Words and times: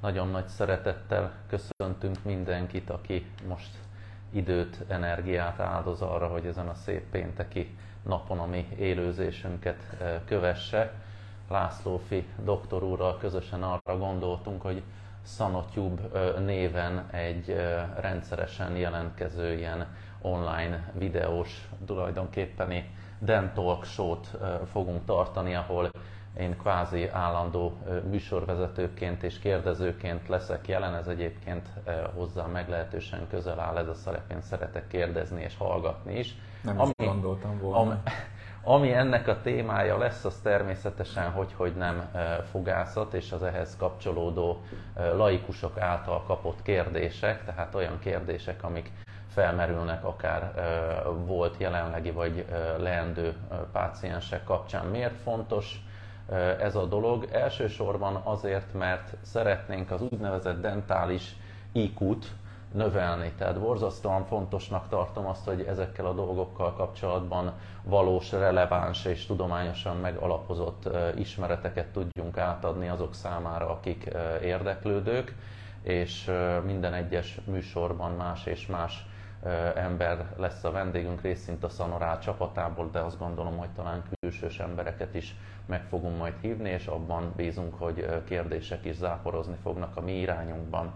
Nagyon 0.00 0.28
nagy 0.28 0.46
szeretettel 0.48 1.32
köszöntünk 1.48 2.16
mindenkit, 2.24 2.90
aki 2.90 3.26
most 3.48 3.70
időt, 4.32 4.84
energiát 4.88 5.60
áldoz 5.60 6.02
arra, 6.02 6.28
hogy 6.28 6.46
ezen 6.46 6.68
a 6.68 6.74
szép 6.74 7.10
pénteki 7.10 7.76
napon 8.02 8.38
a 8.38 8.46
mi 8.46 8.68
élőzésünket 8.78 9.76
eh, 10.00 10.20
kövesse. 10.24 10.92
Lászlófi 11.48 12.26
doktor 12.44 12.82
úrral 12.82 13.18
közösen 13.18 13.62
arra 13.62 13.98
gondoltunk, 13.98 14.62
hogy 14.62 14.82
Sanotube 15.26 16.02
eh, 16.18 16.44
néven 16.44 17.08
egy 17.10 17.50
eh, 17.50 17.84
rendszeresen 18.00 18.76
jelentkező 18.76 19.52
ilyen 19.52 19.86
online 20.20 20.92
videós, 20.98 21.68
tulajdonképpeni 21.86 22.90
Dan 23.20 23.50
Talk 23.54 23.84
show-t 23.84 24.30
fogunk 24.72 25.04
tartani, 25.04 25.54
ahol 25.54 25.90
én 26.38 26.56
kvázi 26.58 27.08
állandó 27.08 27.76
műsorvezetőként 28.10 29.22
és 29.22 29.38
kérdezőként 29.38 30.28
leszek 30.28 30.68
jelen, 30.68 30.94
ez 30.94 31.06
egyébként 31.06 31.68
hozzá 32.14 32.46
meglehetősen 32.46 33.26
közel 33.30 33.60
áll 33.60 33.76
ez 33.76 33.88
a 33.88 33.94
szerep, 33.94 34.30
én 34.30 34.40
szeretek 34.40 34.86
kérdezni 34.86 35.42
és 35.42 35.56
hallgatni 35.56 36.18
is. 36.18 36.34
Nem 36.62 36.80
ami, 36.80 36.92
is 36.96 37.06
gondoltam 37.06 37.58
volna. 37.58 37.78
Ami, 37.78 37.94
ami 38.76 38.92
ennek 38.92 39.28
a 39.28 39.40
témája 39.40 39.98
lesz, 39.98 40.24
az 40.24 40.36
természetesen 40.42 41.30
hogy, 41.30 41.52
hogy 41.56 41.74
nem 41.76 42.10
fogászat, 42.50 43.14
és 43.14 43.32
az 43.32 43.42
ehhez 43.42 43.76
kapcsolódó 43.76 44.62
laikusok 44.96 45.78
által 45.78 46.22
kapott 46.22 46.62
kérdések, 46.62 47.44
tehát 47.44 47.74
olyan 47.74 47.98
kérdések, 47.98 48.62
amik 48.64 48.92
felmerülnek 49.28 50.04
akár 50.04 50.52
volt 51.26 51.54
jelenlegi 51.58 52.10
vagy 52.10 52.44
leendő 52.78 53.34
páciensek 53.72 54.44
kapcsán. 54.44 54.86
Miért 54.86 55.20
fontos 55.20 55.85
ez 56.60 56.76
a 56.76 56.84
dolog. 56.84 57.28
Elsősorban 57.32 58.20
azért, 58.24 58.74
mert 58.74 59.16
szeretnénk 59.22 59.90
az 59.90 60.02
úgynevezett 60.02 60.60
dentális 60.60 61.36
IQ-t 61.72 62.32
növelni. 62.72 63.32
Tehát 63.38 63.60
borzasztóan 63.60 64.24
fontosnak 64.24 64.88
tartom 64.88 65.26
azt, 65.26 65.44
hogy 65.44 65.60
ezekkel 65.60 66.06
a 66.06 66.12
dolgokkal 66.12 66.72
kapcsolatban 66.72 67.52
valós, 67.82 68.32
releváns 68.32 69.04
és 69.04 69.26
tudományosan 69.26 69.96
megalapozott 69.96 70.88
ismereteket 71.16 71.86
tudjunk 71.86 72.38
átadni 72.38 72.88
azok 72.88 73.14
számára, 73.14 73.70
akik 73.70 74.10
érdeklődők, 74.42 75.34
és 75.82 76.30
minden 76.64 76.94
egyes 76.94 77.40
műsorban 77.44 78.12
más 78.12 78.46
és 78.46 78.66
más 78.66 79.06
ember 79.74 80.34
lesz 80.36 80.64
a 80.64 80.70
vendégünk, 80.70 81.22
részint 81.22 81.64
a 81.64 81.68
Szanorál 81.68 82.18
csapatából, 82.18 82.88
de 82.92 82.98
azt 82.98 83.18
gondolom, 83.18 83.56
hogy 83.56 83.70
talán 83.70 84.02
külsős 84.26 84.58
embereket 84.58 85.14
is 85.14 85.34
meg 85.66 85.82
fogunk 85.88 86.18
majd 86.18 86.34
hívni, 86.40 86.68
és 86.70 86.86
abban 86.86 87.32
bízunk, 87.36 87.74
hogy 87.74 88.22
kérdések 88.24 88.84
is 88.84 88.94
záporozni 88.96 89.56
fognak 89.62 89.96
a 89.96 90.00
mi 90.00 90.12
irányunkban. 90.12 90.92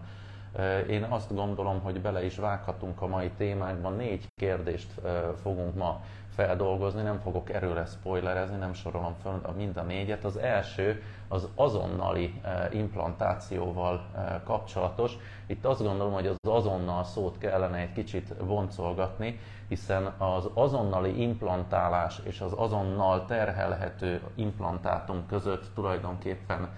Én 0.89 1.03
azt 1.03 1.33
gondolom, 1.35 1.79
hogy 1.81 2.01
bele 2.01 2.25
is 2.25 2.35
vághatunk 2.37 3.01
a 3.01 3.07
mai 3.07 3.29
témákban. 3.37 3.95
Négy 3.95 4.27
kérdést 4.35 4.93
fogunk 5.41 5.75
ma 5.75 6.01
feldolgozni, 6.45 7.01
nem 7.01 7.19
fogok 7.19 7.49
erőre 7.53 7.85
spoilerezni, 7.85 8.57
nem 8.57 8.73
sorolom 8.73 9.15
fel 9.23 9.39
a 9.43 9.51
mind 9.51 9.77
a 9.77 9.81
négyet. 9.81 10.23
Az 10.23 10.37
első 10.37 11.03
az 11.27 11.47
azonnali 11.55 12.41
implantációval 12.71 14.05
kapcsolatos. 14.43 15.17
Itt 15.45 15.65
azt 15.65 15.83
gondolom, 15.83 16.13
hogy 16.13 16.27
az 16.27 16.37
azonnal 16.47 17.03
szót 17.03 17.37
kellene 17.37 17.77
egy 17.77 17.91
kicsit 17.91 18.33
voncolgatni, 18.39 19.39
hiszen 19.67 20.05
az 20.05 20.49
azonnali 20.53 21.21
implantálás 21.21 22.21
és 22.23 22.41
az 22.41 22.53
azonnal 22.55 23.25
terhelhető 23.25 24.21
implantátum 24.35 25.25
között 25.27 25.71
tulajdonképpen 25.75 26.69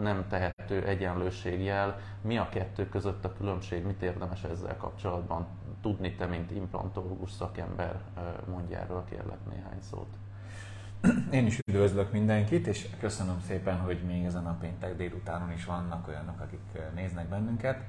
nem 0.00 0.24
tehető 0.28 0.84
egyenlőségjel. 0.86 1.98
Mi 2.20 2.38
a 2.38 2.48
kettő 2.48 2.88
között 2.88 3.24
a 3.24 3.32
különbség, 3.32 3.84
mit 3.84 4.02
érdemes 4.02 4.44
ezzel 4.44 4.76
kapcsolatban 4.76 5.46
tudni 5.82 6.14
te, 6.14 6.26
mint 6.26 6.50
implantológus 6.50 7.30
szakember, 7.30 8.00
mondj 8.50 8.74
erről 8.74 9.04
kérlek 9.10 9.38
néhány 9.50 9.80
szót. 9.80 10.08
Én 11.30 11.46
is 11.46 11.58
üdvözlök 11.66 12.12
mindenkit, 12.12 12.66
és 12.66 12.88
köszönöm 13.00 13.40
szépen, 13.46 13.78
hogy 13.78 14.02
még 14.06 14.24
ezen 14.24 14.46
a 14.46 14.56
péntek 14.60 14.96
délutánon 14.96 15.52
is 15.52 15.64
vannak 15.64 16.08
olyanok, 16.08 16.40
akik 16.40 16.60
néznek 16.94 17.28
bennünket. 17.28 17.82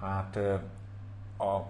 Hát 0.00 0.36
a 1.38 1.66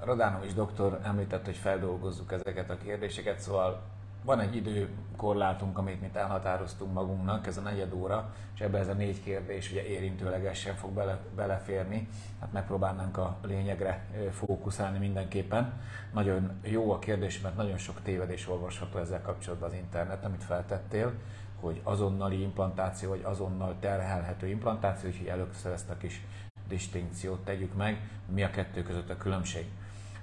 Radánovics 0.00 0.54
doktor 0.54 1.00
említett, 1.02 1.44
hogy 1.44 1.56
feldolgozzuk 1.56 2.32
ezeket 2.32 2.70
a 2.70 2.76
kérdéseket, 2.76 3.38
szóval 3.38 3.82
van 4.28 4.40
egy 4.40 4.56
időkorlátunk, 4.56 5.78
amit 5.78 6.00
mi 6.00 6.10
elhatároztunk 6.12 6.92
magunknak, 6.92 7.46
ez 7.46 7.56
a 7.56 7.60
negyed 7.60 7.92
óra, 7.92 8.32
és 8.54 8.60
ebbe 8.60 8.78
ez 8.78 8.88
a 8.88 8.92
négy 8.92 9.22
kérdés 9.22 9.70
ugye 9.70 9.86
érintőlegesen 9.86 10.74
fog 10.74 10.90
bele, 10.90 11.18
beleférni. 11.36 12.08
Hát 12.40 12.52
megpróbálnánk 12.52 13.16
a 13.16 13.36
lényegre 13.42 14.06
fókuszálni 14.30 14.98
mindenképpen. 14.98 15.72
Nagyon 16.12 16.60
jó 16.62 16.92
a 16.92 16.98
kérdés, 16.98 17.40
mert 17.40 17.56
nagyon 17.56 17.76
sok 17.76 18.02
tévedés 18.02 18.48
olvasható 18.48 18.98
ezzel 18.98 19.22
kapcsolatban 19.22 19.68
az 19.68 19.74
internet, 19.74 20.24
amit 20.24 20.44
feltettél, 20.44 21.12
hogy 21.60 21.80
azonnali 21.82 22.42
implantáció, 22.42 23.08
vagy 23.08 23.22
azonnal 23.24 23.76
terhelhető 23.80 24.46
implantáció, 24.46 25.08
úgyhogy 25.08 25.26
először 25.26 25.72
ezt 25.72 25.90
a 25.90 25.96
kis 25.96 26.24
distinkciót 26.68 27.44
tegyük 27.44 27.74
meg, 27.74 28.08
mi 28.26 28.42
a 28.42 28.50
kettő 28.50 28.82
között 28.82 29.10
a 29.10 29.16
különbség. 29.16 29.66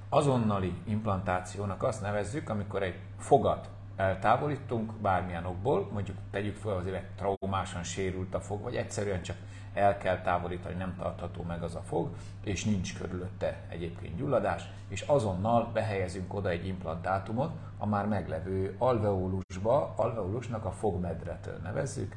Azonnali 0.09 0.73
implantációnak 0.83 1.83
azt 1.83 2.01
nevezzük, 2.01 2.49
amikor 2.49 2.83
egy 2.83 2.99
fogat 3.17 3.73
eltávolítunk 3.95 4.93
bármilyen 4.93 5.45
okból, 5.45 5.89
mondjuk 5.93 6.17
tegyük 6.31 6.55
fel 6.55 6.75
azért 6.75 6.95
egy 6.95 7.07
traumásan 7.15 7.83
sérült 7.83 8.33
a 8.33 8.39
fog, 8.39 8.61
vagy 8.61 8.75
egyszerűen 8.75 9.21
csak 9.21 9.37
el 9.73 9.97
kell 9.97 10.21
távolítani, 10.21 10.75
nem 10.75 10.95
tartható 10.97 11.43
meg 11.43 11.63
az 11.63 11.75
a 11.75 11.81
fog, 11.81 12.09
és 12.43 12.63
nincs 12.63 12.97
körülötte 12.97 13.61
egyébként 13.69 14.15
gyulladás, 14.15 14.69
és 14.87 15.01
azonnal 15.01 15.69
behelyezünk 15.73 16.33
oda 16.33 16.49
egy 16.49 16.67
implantátumot 16.67 17.51
a 17.77 17.85
már 17.85 18.07
meglevő 18.07 18.75
alveolusba, 18.77 19.93
alveolusnak 19.95 20.65
a 20.65 20.71
fogmedretől 20.71 21.59
nevezzük, 21.63 22.15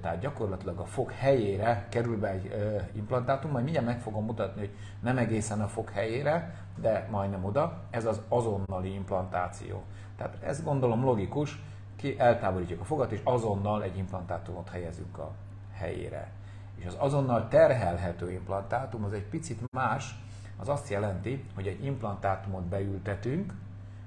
tehát 0.00 0.20
gyakorlatilag 0.20 0.78
a 0.78 0.84
fog 0.84 1.10
helyére 1.10 1.86
kerül 1.88 2.18
be 2.18 2.28
egy 2.28 2.52
implantátum, 2.92 3.50
majd 3.50 3.64
mindjárt 3.64 3.86
meg 3.86 4.00
fogom 4.00 4.24
mutatni, 4.24 4.60
hogy 4.60 4.74
nem 5.02 5.18
egészen 5.18 5.60
a 5.60 5.68
fog 5.68 5.90
helyére, 5.90 6.54
de 6.80 7.08
majdnem 7.10 7.44
oda, 7.44 7.80
ez 7.90 8.04
az 8.04 8.20
azonnali 8.28 8.94
implantáció. 8.94 9.82
Tehát 10.16 10.36
ezt 10.42 10.64
gondolom 10.64 11.04
logikus, 11.04 11.62
ki 11.96 12.18
eltávolítjuk 12.18 12.80
a 12.80 12.84
fogat, 12.84 13.12
és 13.12 13.20
azonnal 13.24 13.82
egy 13.82 13.96
implantátumot 13.96 14.68
helyezünk 14.68 15.18
a 15.18 15.32
helyére. 15.72 16.30
És 16.76 16.86
az 16.86 16.96
azonnal 16.98 17.48
terhelhető 17.48 18.30
implantátum 18.30 19.04
az 19.04 19.12
egy 19.12 19.24
picit 19.24 19.60
más, 19.72 20.18
az 20.56 20.68
azt 20.68 20.88
jelenti, 20.88 21.44
hogy 21.54 21.66
egy 21.66 21.84
implantátumot 21.84 22.62
beültetünk, 22.62 23.52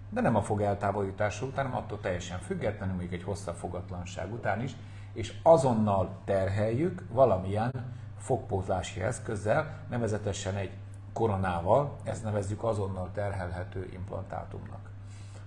de 0.10 0.22
nem 0.22 0.36
a 0.36 0.42
fog 0.42 0.62
eltávolítása 0.62 1.46
után, 1.46 1.66
hanem 1.66 1.82
attól 1.84 2.00
teljesen 2.00 2.40
függetlenül, 2.40 2.96
még 2.96 3.14
egy 3.14 3.24
hosszabb 3.24 3.56
fogatlanság 3.56 4.34
után 4.34 4.62
is, 4.62 4.76
és 5.14 5.34
azonnal 5.44 6.10
terheljük 6.26 7.04
valamilyen 7.12 7.72
fogpótlási 8.18 9.02
eszközzel, 9.02 9.74
nevezetesen 9.90 10.56
egy 10.56 10.72
koronával, 11.14 11.96
ezt 12.04 12.24
nevezzük 12.24 12.64
azonnal 12.64 13.10
terhelhető 13.14 13.90
implantátumnak. 13.94 14.90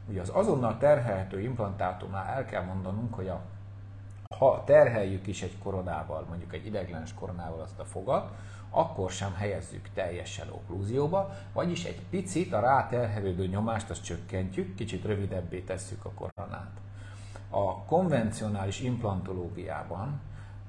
Ugye 0.08 0.20
az 0.20 0.30
azonnal 0.34 0.78
terhelhető 0.78 1.40
implantátumnál 1.40 2.26
el 2.26 2.44
kell 2.44 2.64
mondanunk, 2.64 3.14
hogy 3.14 3.28
a, 3.28 3.40
ha 4.38 4.62
terheljük 4.64 5.26
is 5.26 5.42
egy 5.42 5.58
koronával, 5.62 6.26
mondjuk 6.28 6.54
egy 6.54 6.66
ideglenes 6.66 7.14
koronával 7.14 7.60
azt 7.60 7.78
a 7.78 7.84
fogat, 7.84 8.30
akkor 8.70 9.10
sem 9.10 9.34
helyezzük 9.34 9.88
teljesen 9.94 10.48
oklúzióba, 10.50 11.34
vagyis 11.52 11.84
egy 11.84 12.00
picit 12.10 12.52
a 12.52 12.60
ráterhelődő 12.60 13.46
nyomást 13.46 13.90
azt 13.90 14.04
csökkentjük, 14.04 14.74
kicsit 14.74 15.04
rövidebbé 15.04 15.60
tesszük 15.60 16.04
a 16.04 16.10
koronát. 16.10 16.70
A 17.50 17.84
konvencionális 17.84 18.80
implantológiában 18.80 20.20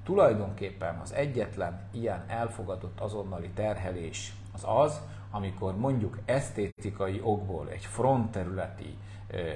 tulajdonképpen 0.03 0.99
az 0.99 1.13
egyetlen 1.13 1.79
ilyen 1.91 2.23
elfogadott 2.27 2.99
azonnali 2.99 3.49
terhelés 3.49 4.33
az 4.53 4.63
az, 4.65 5.01
amikor 5.33 5.77
mondjuk 5.77 6.17
esztétikai 6.25 7.21
okból 7.23 7.69
egy 7.69 7.85
frontterületi 7.85 8.97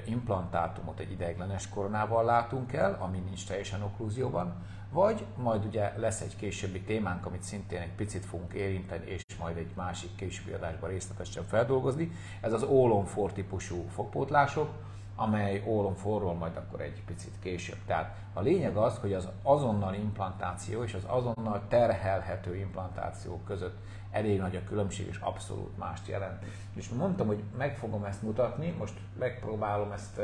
implantátumot 0.06 1.00
egy 1.00 1.12
ideiglenes 1.12 1.70
koronával 1.70 2.24
látunk 2.24 2.74
el, 2.74 2.98
ami 3.00 3.18
nincs 3.18 3.48
teljesen 3.48 3.84
oklúzióban, 3.84 4.54
vagy 4.92 5.26
majd 5.36 5.66
ugye 5.66 5.94
lesz 5.98 6.22
egy 6.22 6.36
későbbi 6.36 6.82
témánk, 6.82 7.26
amit 7.26 7.44
szintén 7.44 7.82
egy 7.82 7.96
picit 7.96 8.26
fogunk 8.26 8.54
érinteni, 8.54 9.06
és 9.06 9.24
majd 9.40 9.58
egy 9.58 9.72
másik 9.76 10.16
későbbi 10.16 10.52
adásban 10.52 10.90
részletesen 10.90 11.44
feldolgozni. 11.44 12.12
Ez 12.42 12.54
az 12.54 12.64
on 12.64 13.08
típusú 13.34 13.86
fogpótlások, 13.90 14.70
amely 15.16 15.64
ólom 15.68 15.96
forról 15.96 16.34
majd 16.34 16.56
akkor 16.56 16.82
egy 16.82 17.04
picit 17.06 17.34
később. 17.40 17.78
Tehát 17.86 18.16
a 18.34 18.42
lényeg 18.42 18.76
az, 18.76 18.98
hogy 18.98 19.14
az 19.14 19.28
azonnal 19.44 19.94
implantáció 19.94 20.84
és 20.84 20.94
az 20.94 21.04
azonnal 21.08 21.62
terhelhető 21.68 22.56
implantáció 22.56 23.42
között 23.46 23.78
elég 24.12 24.40
nagy 24.40 24.56
a 24.56 24.64
különbség, 24.64 25.08
és 25.08 25.18
abszolút 25.18 25.78
mást 25.78 26.08
jelent. 26.08 26.44
És 26.76 26.90
mondtam, 26.90 27.28
hogy 27.28 27.44
meg 27.58 27.78
fogom 27.78 28.04
ezt 28.04 28.22
mutatni, 28.22 28.74
most 28.78 28.94
megpróbálom 29.20 29.92
ezt 29.92 30.22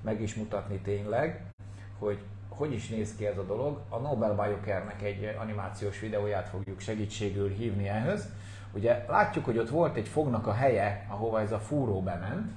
meg 0.00 0.20
is 0.20 0.34
mutatni 0.34 0.78
tényleg, 0.78 1.44
hogy 1.98 2.22
hogy 2.56 2.72
is 2.72 2.88
néz 2.88 3.14
ki 3.16 3.26
ez 3.26 3.38
a 3.38 3.44
dolog. 3.44 3.80
A 3.88 3.98
Nobel 3.98 4.34
Biokernek 4.34 5.02
egy 5.02 5.36
animációs 5.40 6.00
videóját 6.00 6.48
fogjuk 6.48 6.80
segítségül 6.80 7.48
hívni 7.48 7.88
ehhez. 7.88 8.28
Ugye 8.72 9.04
látjuk, 9.08 9.44
hogy 9.44 9.58
ott 9.58 9.68
volt 9.68 9.96
egy 9.96 10.08
fognak 10.08 10.46
a 10.46 10.52
helye, 10.52 11.06
ahova 11.08 11.40
ez 11.40 11.52
a 11.52 11.58
fúró 11.58 12.02
bement, 12.02 12.52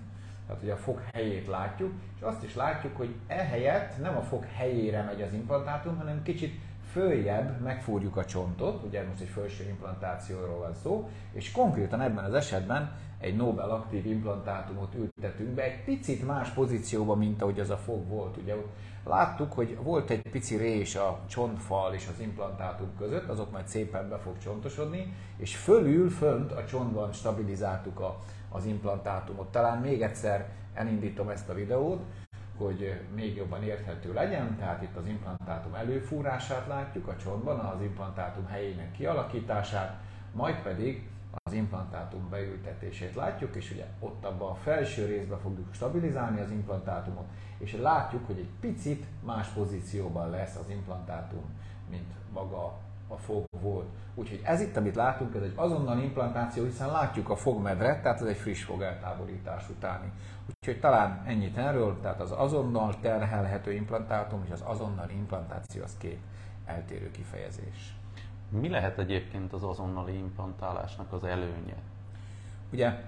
tehát 0.48 0.64
ugye 0.64 0.74
a 0.74 0.78
fog 0.78 1.02
helyét 1.14 1.48
látjuk, 1.48 1.94
és 2.16 2.22
azt 2.22 2.44
is 2.44 2.56
látjuk, 2.56 2.98
hogy 2.98 3.16
ehelyett 3.28 4.02
nem 4.02 4.18
a 4.18 4.22
fog 4.22 4.46
helyére 4.54 5.04
megy 5.04 5.22
az 5.22 5.34
implantátum, 5.34 5.98
hanem 5.98 6.24
kicsit 6.24 6.60
följebb 6.92 7.62
megfúrjuk 7.62 8.18
a 8.18 8.26
csontot, 8.26 8.84
ugye 8.84 9.04
most 9.04 9.22
egy 9.22 9.28
felső 9.28 9.64
implantációról 9.64 10.58
van 10.58 10.74
szó, 10.74 11.10
és 11.34 11.52
konkrétan 11.52 12.02
ebben 12.02 12.24
az 12.24 12.34
esetben 12.34 12.92
egy 13.20 13.36
Nobel 13.36 13.70
aktív 13.70 14.06
implantátumot 14.06 14.96
ültetünk 14.96 15.50
be 15.50 15.64
egy 15.64 15.84
picit 15.84 16.26
más 16.26 16.50
pozícióba, 16.50 17.16
mint 17.16 17.42
ahogy 17.42 17.60
az 17.60 17.70
a 17.70 17.78
fog 17.78 18.08
volt. 18.08 18.38
Ugye 18.38 18.56
láttuk, 19.06 19.54
hogy 19.54 19.78
volt 19.84 20.10
egy 20.10 20.22
pici 20.32 20.56
rés 20.56 20.96
a 20.96 21.20
csontfal 21.28 21.94
és 21.94 22.08
az 22.14 22.20
implantátum 22.20 22.90
között, 22.98 23.30
azok 23.30 23.52
majd 23.52 23.68
szépen 23.68 24.10
be 24.10 24.18
fog 24.18 24.38
csontosodni, 24.38 25.14
és 25.38 25.56
fölül, 25.56 26.10
fönt 26.10 26.52
a 26.52 26.66
csontban 26.66 27.12
stabilizáltuk 27.12 28.00
a, 28.00 28.20
az 28.50 28.66
implantátumot. 28.66 29.52
Talán 29.52 29.78
még 29.78 30.02
egyszer 30.02 30.50
elindítom 30.74 31.30
ezt 31.30 31.50
a 31.50 31.54
videót, 31.54 32.02
hogy 32.58 33.02
még 33.16 33.36
jobban 33.36 33.64
érthető 33.64 34.14
legyen, 34.14 34.58
tehát 34.58 34.82
itt 34.82 34.96
az 34.96 35.06
implantátum 35.06 35.74
előfúrását 35.74 36.68
látjuk 36.68 37.08
a 37.08 37.16
csontban, 37.16 37.60
az 37.60 37.82
implantátum 37.82 38.46
helyének 38.46 38.92
kialakítását, 38.92 40.00
majd 40.34 40.56
pedig 40.56 41.10
az 41.44 41.54
implantátum 41.54 42.30
beültetését 42.30 43.16
látjuk, 43.16 43.56
és 43.56 43.72
ugye 43.72 43.86
ott 44.00 44.26
abban 44.26 44.52
a 44.52 44.56
felső 44.56 45.06
részben 45.06 45.40
fogjuk 45.40 45.74
stabilizálni 45.74 46.42
az 46.42 46.52
implantátumot, 46.52 47.26
és 47.58 47.76
látjuk, 47.82 48.26
hogy 48.26 48.38
egy 48.38 48.50
picit 48.60 49.06
más 49.26 49.48
pozícióban 49.48 50.30
lesz 50.30 50.56
az 50.56 50.70
implantátum, 50.70 51.44
mint 51.90 52.14
maga 52.34 52.78
a 53.08 53.18
fog 53.18 53.46
volt. 53.62 53.88
Úgyhogy 54.16 54.42
ez 54.44 54.62
itt, 54.62 54.78
amit 54.78 54.96
látunk, 54.96 55.36
ez 55.36 55.42
egy 55.42 55.54
azonnal 55.56 56.00
implantáció, 56.00 56.64
hiszen 56.64 56.92
látjuk 56.92 57.30
a 57.30 57.36
fogmedret, 57.36 58.02
tehát 58.02 58.22
ez 58.22 58.28
egy 58.28 58.38
friss 58.38 58.64
fog 58.64 58.82
eltávolítás 58.82 59.70
utáni. 59.70 60.12
Úgyhogy 60.48 60.80
talán 60.80 61.24
ennyit 61.26 61.58
erről, 61.58 62.00
tehát 62.02 62.22
az 62.22 62.32
azonnal 62.32 63.00
terhelhető 63.00 63.74
implantátum 63.74 64.44
és 64.46 64.52
az 64.52 64.64
azonnal 64.66 65.10
implantáció 65.10 65.84
az 65.84 65.96
két 65.98 66.20
eltérő 66.66 67.12
kifejezés. 67.12 67.96
Mi 68.50 68.70
lehet 68.70 68.98
egyébként 68.98 69.54
az 69.54 69.64
azonnali 69.64 70.18
implantálásnak 70.18 71.14
az 71.14 71.24
előnye? 71.24 71.76
Ugye, 72.72 73.04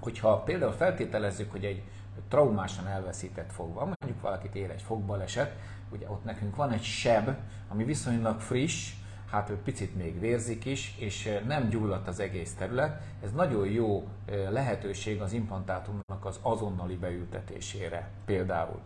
hogyha 0.00 0.38
például 0.38 0.72
feltételezzük, 0.72 1.50
hogy 1.50 1.64
egy 1.64 1.82
traumásan 2.28 2.86
elveszített 2.86 3.52
fog 3.52 3.74
van, 3.74 3.94
mondjuk 4.00 4.22
valakit 4.22 4.54
ér 4.54 4.70
egy 4.70 4.82
fogbaleset, 4.82 5.56
ugye 5.92 6.10
ott 6.10 6.24
nekünk 6.24 6.56
van 6.56 6.70
egy 6.70 6.82
seb, 6.82 7.36
ami 7.68 7.84
viszonylag 7.84 8.40
friss, 8.40 8.92
hát 9.32 9.50
ő 9.50 9.56
picit 9.64 9.96
még 9.96 10.20
vérzik 10.20 10.64
is, 10.64 10.94
és 10.98 11.38
nem 11.46 11.68
gyulladt 11.68 12.08
az 12.08 12.20
egész 12.20 12.54
terület. 12.54 13.02
Ez 13.24 13.32
nagyon 13.32 13.66
jó 13.66 14.08
lehetőség 14.50 15.20
az 15.20 15.32
implantátumnak 15.32 16.24
az 16.24 16.38
azonnali 16.42 16.96
beültetésére 16.96 18.10
például. 18.24 18.80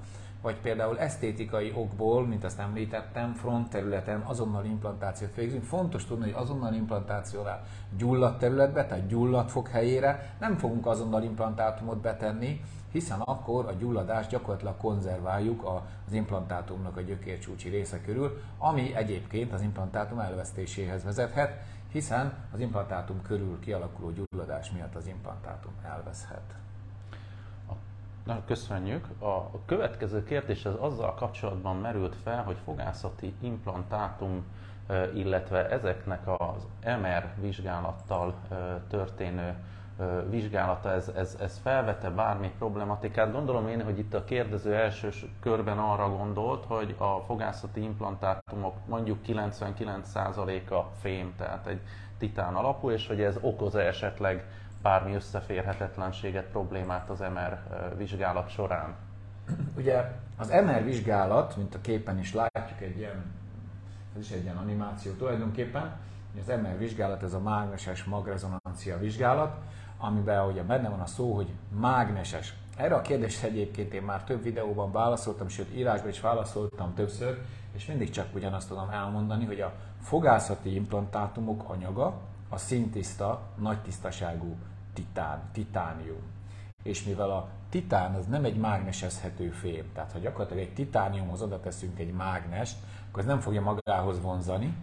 Vagy 0.46 0.60
például 0.60 0.98
esztétikai 0.98 1.72
okból, 1.74 2.26
mint 2.26 2.44
azt 2.44 2.58
említettem, 2.58 3.32
front 3.32 3.70
területen 3.70 4.20
azonnal 4.20 4.64
implantációt 4.64 5.34
végzünk. 5.34 5.64
Fontos 5.64 6.04
tudni, 6.04 6.24
hogy 6.24 6.42
azonnal 6.42 6.74
implantációnál 6.74 7.62
gyulladt 7.96 8.38
területbe, 8.38 8.86
tehát 8.86 9.06
gyulladt 9.06 9.50
fog 9.50 9.68
helyére 9.68 10.36
nem 10.40 10.56
fogunk 10.56 10.86
azonnal 10.86 11.22
implantátumot 11.22 11.98
betenni, 11.98 12.60
hiszen 12.92 13.20
akkor 13.20 13.66
a 13.66 13.72
gyulladást 13.72 14.30
gyakorlatilag 14.30 14.76
konzerváljuk 14.76 15.64
az 16.06 16.12
implantátumnak 16.12 16.96
a 16.96 17.00
gyökércsúcsi 17.00 17.68
része 17.68 18.00
körül, 18.00 18.40
ami 18.58 18.94
egyébként 18.94 19.52
az 19.52 19.62
implantátum 19.62 20.18
elvesztéséhez 20.18 21.04
vezethet, 21.04 21.62
hiszen 21.92 22.32
az 22.52 22.60
implantátum 22.60 23.22
körül 23.22 23.60
kialakuló 23.60 24.10
gyulladás 24.10 24.70
miatt 24.70 24.94
az 24.94 25.06
implantátum 25.06 25.72
elveszhet. 25.84 26.54
Na, 28.26 28.42
köszönjük. 28.46 29.06
A 29.22 29.64
következő 29.66 30.24
kérdés 30.24 30.64
az 30.64 30.74
azzal 30.74 31.14
kapcsolatban 31.14 31.76
merült 31.76 32.16
fel, 32.22 32.42
hogy 32.42 32.56
fogászati 32.64 33.34
implantátum, 33.40 34.44
illetve 35.14 35.68
ezeknek 35.70 36.28
az 36.38 36.66
MR 37.00 37.32
vizsgálattal 37.40 38.34
történő 38.90 39.54
vizsgálata, 40.30 40.92
ez, 40.92 41.08
ez, 41.16 41.36
ez 41.40 41.58
felvette 41.62 42.10
bármi 42.10 42.50
problematikát. 42.58 43.32
Gondolom 43.32 43.68
én, 43.68 43.84
hogy 43.84 43.98
itt 43.98 44.14
a 44.14 44.24
kérdező 44.24 44.74
első 44.74 45.08
körben 45.40 45.78
arra 45.78 46.08
gondolt, 46.10 46.64
hogy 46.64 46.94
a 46.98 47.18
fogászati 47.26 47.82
implantátumok 47.82 48.74
mondjuk 48.86 49.18
99%-a 49.26 50.82
fém, 51.00 51.34
tehát 51.36 51.66
egy 51.66 51.80
titán 52.18 52.54
alapú, 52.54 52.90
és 52.90 53.06
hogy 53.06 53.20
ez 53.20 53.38
okoz-e 53.40 53.80
esetleg 53.80 54.44
bármi 54.86 55.14
összeférhetetlenséget, 55.14 56.44
problémát 56.44 57.10
az 57.10 57.18
MR 57.18 57.58
vizsgálat 57.96 58.48
során? 58.48 58.94
Ugye 59.76 60.10
az 60.36 60.48
MR 60.48 60.84
vizsgálat, 60.84 61.56
mint 61.56 61.74
a 61.74 61.80
képen 61.80 62.18
is 62.18 62.34
látjuk, 62.34 62.80
egy 62.80 62.98
ilyen, 62.98 63.24
ez 64.16 64.22
is 64.22 64.30
egy 64.30 64.42
ilyen 64.42 64.56
animáció 64.56 65.12
tulajdonképpen, 65.12 65.96
az 66.40 66.46
MR 66.46 66.78
vizsgálat, 66.78 67.22
ez 67.22 67.32
a 67.32 67.40
mágneses 67.40 68.04
magrezonancia 68.04 68.98
vizsgálat, 68.98 69.56
amiben 69.98 70.46
ugye 70.46 70.62
benne 70.62 70.88
van 70.88 71.00
a 71.00 71.06
szó, 71.06 71.34
hogy 71.34 71.52
mágneses. 71.80 72.54
Erre 72.76 72.94
a 72.94 73.02
kérdésre 73.02 73.48
egyébként 73.48 73.94
én 73.94 74.02
már 74.02 74.24
több 74.24 74.42
videóban 74.42 74.92
válaszoltam, 74.92 75.48
sőt 75.48 75.76
írásban 75.76 76.10
is 76.10 76.20
válaszoltam 76.20 76.94
többször, 76.94 77.40
és 77.72 77.86
mindig 77.86 78.10
csak 78.10 78.34
ugyanazt 78.34 78.68
tudom 78.68 78.90
elmondani, 78.90 79.44
hogy 79.44 79.60
a 79.60 79.72
fogászati 80.00 80.74
implantátumok 80.74 81.68
anyaga 81.68 82.20
a 82.48 82.56
szintiszta, 82.56 83.40
nagy 83.58 83.78
tisztaságú 83.78 84.56
titán, 84.96 85.42
titánium. 85.52 86.22
És 86.82 87.04
mivel 87.04 87.30
a 87.30 87.48
titán 87.68 88.14
az 88.14 88.26
nem 88.26 88.44
egy 88.44 88.56
mágnesezhető 88.56 89.50
fém, 89.50 89.84
tehát 89.94 90.12
ha 90.12 90.18
gyakorlatilag 90.18 90.62
egy 90.62 90.74
titániumhoz 90.74 91.42
oda 91.42 91.60
teszünk 91.60 91.98
egy 91.98 92.12
mágnest, 92.12 92.76
akkor 93.08 93.20
ez 93.20 93.28
nem 93.28 93.40
fogja 93.40 93.60
magához 93.60 94.20
vonzani, 94.20 94.74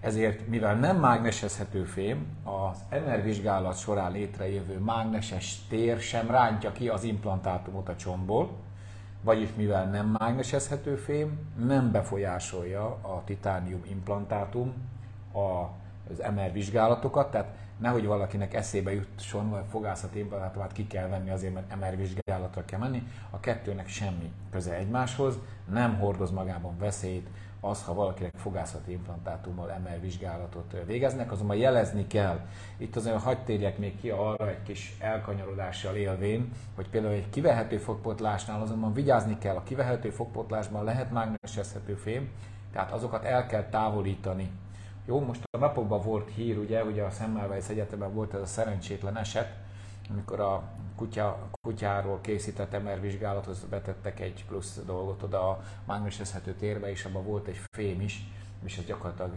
ezért, 0.00 0.48
mivel 0.48 0.74
nem 0.74 0.96
mágnesezhető 0.96 1.84
fém, 1.84 2.26
az 2.44 2.84
MR 2.90 3.22
vizsgálat 3.22 3.78
során 3.78 4.12
létrejövő 4.12 4.78
mágneses 4.78 5.66
tér 5.68 6.00
sem 6.00 6.30
rántja 6.30 6.72
ki 6.72 6.88
az 6.88 7.02
implantátumot 7.02 7.88
a 7.88 7.96
csontból, 7.96 8.50
vagyis 9.22 9.48
mivel 9.56 9.84
nem 9.84 10.16
mágnesezhető 10.18 10.96
fém, 10.96 11.38
nem 11.66 11.90
befolyásolja 11.90 12.84
a 12.84 13.22
titánium 13.24 13.82
implantátum 13.90 14.72
az 15.32 16.22
MR 16.34 16.52
vizsgálatokat, 16.52 17.30
tehát 17.30 17.56
nehogy 17.78 18.06
valakinek 18.06 18.54
eszébe 18.54 18.92
jusson, 18.92 19.50
vagy 19.50 19.64
fogászati 19.70 20.18
implantátumát 20.18 20.72
ki 20.72 20.86
kell 20.86 21.08
venni 21.08 21.30
azért, 21.30 21.54
mert 21.54 21.76
MR 21.76 21.96
vizsgálatra 21.96 22.64
kell 22.64 22.78
menni, 22.78 23.02
a 23.30 23.40
kettőnek 23.40 23.88
semmi 23.88 24.32
köze 24.50 24.74
egymáshoz, 24.74 25.38
nem 25.72 25.98
hordoz 25.98 26.30
magában 26.30 26.78
veszélyt, 26.78 27.28
az, 27.60 27.82
ha 27.82 27.94
valakinek 27.94 28.32
fogászati 28.36 28.92
implantátummal 28.92 29.80
MR 29.84 30.00
vizsgálatot 30.00 30.76
végeznek, 30.86 31.32
azonban 31.32 31.56
jelezni 31.56 32.06
kell. 32.06 32.40
Itt 32.76 32.96
azért 32.96 33.22
hagyd 33.22 33.44
térjek 33.44 33.78
még 33.78 34.00
ki 34.00 34.10
arra 34.10 34.48
egy 34.48 34.62
kis 34.62 34.96
elkanyarodással 35.00 35.94
élvén, 35.94 36.52
hogy 36.74 36.88
például 36.88 37.12
egy 37.12 37.30
kivehető 37.30 37.78
fogpotlásnál 37.78 38.60
azonban 38.60 38.92
vigyázni 38.92 39.38
kell, 39.38 39.56
a 39.56 39.62
kivehető 39.62 40.10
fogpotlásban 40.10 40.84
lehet 40.84 41.10
mágnesezhető 41.10 41.94
fém, 41.94 42.30
tehát 42.72 42.92
azokat 42.92 43.24
el 43.24 43.46
kell 43.46 43.64
távolítani. 43.68 44.50
Jó, 45.08 45.20
most 45.20 45.42
a 45.50 45.58
napokban 45.58 46.02
volt 46.02 46.30
hír, 46.34 46.58
ugye, 46.58 46.84
ugye 46.84 47.02
a 47.02 47.10
Semmelweis 47.10 47.68
Egyetemen 47.68 48.14
volt 48.14 48.34
ez 48.34 48.40
a 48.40 48.46
szerencsétlen 48.46 49.16
eset, 49.16 49.54
amikor 50.10 50.40
a 50.40 50.62
kutya, 50.96 51.48
kutyáról 51.62 52.20
készített 52.20 52.82
MR 52.82 53.00
vizsgálathoz 53.00 53.64
betettek 53.70 54.20
egy 54.20 54.44
plusz 54.48 54.80
dolgot 54.86 55.22
oda 55.22 55.48
a 55.48 55.62
mágnesezhető 55.84 56.54
térbe, 56.54 56.90
és 56.90 57.04
abban 57.04 57.24
volt 57.24 57.46
egy 57.46 57.60
fém 57.70 58.00
is, 58.00 58.22
és 58.64 58.78
ez 58.78 58.84
gyakorlatilag 58.84 59.32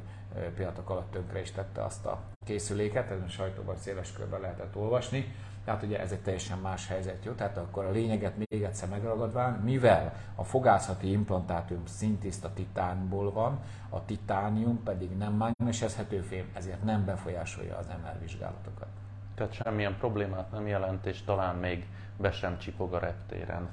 pillanatok 0.55 0.89
alatt 0.89 1.11
tönkre 1.11 1.41
is 1.41 1.51
tette 1.51 1.83
azt 1.83 2.05
a 2.05 2.21
készüléket, 2.45 3.11
ezen 3.11 3.25
a 3.25 3.29
sajtóban 3.29 3.75
széles 3.77 4.13
körben 4.13 4.41
lehetett 4.41 4.75
olvasni. 4.75 5.35
Tehát 5.65 5.83
ugye 5.83 5.99
ez 5.99 6.11
egy 6.11 6.21
teljesen 6.21 6.57
más 6.57 6.87
helyzet, 6.87 7.25
jó? 7.25 7.31
Tehát 7.31 7.57
akkor 7.57 7.85
a 7.85 7.91
lényeget 7.91 8.37
még 8.37 8.63
egyszer 8.63 8.89
megragadván, 8.89 9.53
mivel 9.53 10.13
a 10.35 10.43
fogászati 10.43 11.11
implantátum 11.11 11.85
szintiszta 11.85 12.53
titánból 12.53 13.31
van, 13.31 13.59
a 13.89 14.05
titánium 14.05 14.83
pedig 14.83 15.17
nem 15.17 15.33
mágnesezhető 15.33 16.21
fém, 16.21 16.49
ezért 16.53 16.83
nem 16.83 17.05
befolyásolja 17.05 17.77
az 17.77 17.85
MR 17.85 18.19
vizsgálatokat. 18.19 18.87
Tehát 19.35 19.53
semmilyen 19.53 19.97
problémát 19.97 20.51
nem 20.51 20.67
jelent, 20.67 21.05
és 21.05 21.23
talán 21.23 21.55
még 21.55 21.85
be 22.17 22.31
sem 22.31 22.57
csipog 22.57 22.93
a 22.93 22.99
reptéren 22.99 23.69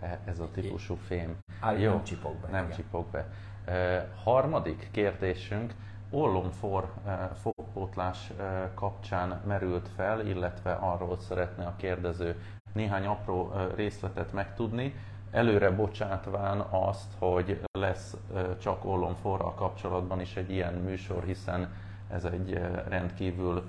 e, 0.00 0.18
ez 0.24 0.38
a 0.38 0.50
típusú 0.50 0.94
fém. 0.94 1.36
Állj, 1.60 1.80
Jó, 1.80 1.90
nem 1.90 2.04
csipog 2.04 2.34
be. 2.34 2.48
Nem 2.50 2.64
igen. 2.64 2.76
csipog 2.76 3.06
be. 3.10 3.26
E, 3.64 4.08
harmadik 4.24 4.88
kérdésünk, 4.90 5.74
ollomfor 6.10 6.92
e, 7.06 7.30
fogpótlás 7.76 8.30
e, 8.30 8.70
kapcsán 8.74 9.40
merült 9.46 9.88
fel, 9.96 10.26
illetve 10.26 10.72
arról 10.72 11.18
szeretne 11.18 11.64
a 11.64 11.76
kérdező 11.76 12.40
néhány 12.72 13.06
apró 13.06 13.52
részletet 13.74 14.32
megtudni. 14.32 14.94
előre 15.30 15.70
bocsátván 15.70 16.60
azt, 16.60 17.12
hogy 17.18 17.60
lesz 17.78 18.16
csak 18.58 18.84
ollomforral 18.84 19.54
kapcsolatban 19.54 20.20
is 20.20 20.36
egy 20.36 20.50
ilyen 20.50 20.74
műsor, 20.74 21.24
hiszen 21.24 21.74
ez 22.10 22.24
egy 22.24 22.60
rendkívül 22.88 23.68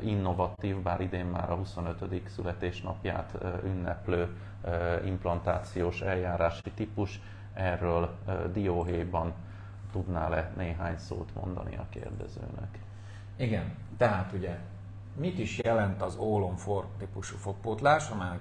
innovatív, 0.00 0.76
bár 0.76 1.00
idén 1.00 1.26
már 1.26 1.50
a 1.50 1.54
25. 1.54 2.22
születésnapját 2.28 3.38
ünneplő 3.64 4.36
implantációs 5.04 6.00
eljárási 6.00 6.70
típus. 6.74 7.20
Erről 7.54 8.10
dióhéjban 8.52 9.32
tudnál-e 9.92 10.52
néhány 10.56 10.96
szót 10.96 11.34
mondani 11.34 11.76
a 11.76 11.86
kérdezőnek? 11.90 12.78
Igen, 13.36 13.74
tehát 13.96 14.32
ugye 14.32 14.58
mit 15.16 15.38
is 15.38 15.58
jelent 15.58 16.02
az 16.02 16.16
ólomfor 16.16 16.86
típusú 16.98 17.36
fogpótlás, 17.36 18.10
amely 18.10 18.38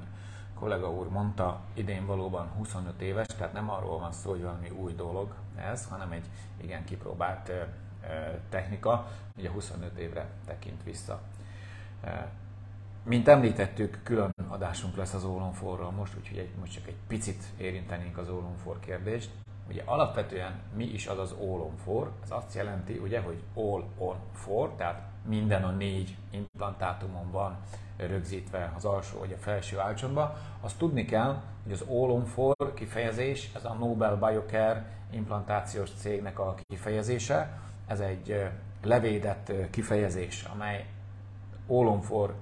kollega 0.54 0.92
úr 0.92 1.10
mondta, 1.10 1.62
idén 1.74 2.06
valóban 2.06 2.48
25 2.48 3.02
éves, 3.02 3.28
tehát 3.28 3.54
nem 3.54 3.70
arról 3.70 4.00
van 4.00 4.12
szó, 4.12 4.30
hogy 4.30 4.42
valami 4.42 4.70
új 4.70 4.94
dolog 4.94 5.34
ez, 5.56 5.86
hanem 5.86 6.12
egy 6.12 6.26
igen 6.58 6.86
kipróbált 6.86 7.52
technika, 8.50 9.08
ugye 9.38 9.50
25 9.50 9.98
évre 9.98 10.30
tekint 10.46 10.84
vissza. 10.84 11.22
Mint 13.04 13.28
említettük, 13.28 14.00
külön 14.04 14.34
adásunk 14.48 14.96
lesz 14.96 15.14
az 15.14 15.24
ólomforról 15.24 15.92
most, 15.92 16.16
úgyhogy 16.18 16.38
egy, 16.38 16.50
most 16.60 16.74
csak 16.74 16.88
egy 16.88 16.98
picit 17.08 17.44
érintenénk 17.58 18.18
az 18.18 18.30
ólomfor 18.30 18.80
kérdést. 18.80 19.32
Ugye 19.70 19.82
alapvetően 19.86 20.60
mi 20.76 20.84
is 20.84 21.08
az 21.08 21.18
az 21.18 21.36
ólomfor? 21.40 22.12
Ez 22.24 22.32
azt 22.32 22.56
jelenti, 22.56 22.98
ugye, 22.98 23.22
hogy 23.22 23.44
all 23.56 23.84
on 23.98 24.16
for, 24.34 24.70
tehát 24.76 25.02
minden 25.26 25.64
a 25.64 25.72
négy 25.72 26.18
implantátumon 26.32 27.32
van 27.32 27.58
rögzítve 27.98 28.74
az 28.76 28.86
alsó 28.86 29.20
vagy 29.20 29.32
a 29.32 29.38
felső 29.38 29.80
álcsontba. 29.80 30.38
Azt 30.62 30.78
tudni 30.78 31.06
kell, 31.06 31.42
hogy 31.64 31.72
az 31.72 31.82
all 31.82 32.10
on 32.10 32.26
for 32.26 32.74
kifejezés, 32.74 33.52
ez 33.56 33.66
a 33.66 33.74
Nobel 33.74 34.16
Biocare 34.16 34.86
implantációs 35.12 35.90
cégnek 35.98 36.40
a 36.40 36.56
kifejezése, 36.68 37.60
ez 37.88 38.00
egy 38.00 38.50
levédett 38.84 39.52
kifejezés, 39.70 40.44
amely 40.54 40.86
all 41.68 41.88
on 41.88 42.02
for, 42.02 42.34